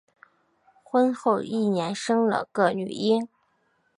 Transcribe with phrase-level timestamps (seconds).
[0.81, 3.27] 婚后一年生了个女婴